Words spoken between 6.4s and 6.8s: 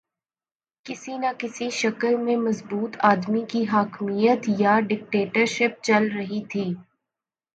تھی۔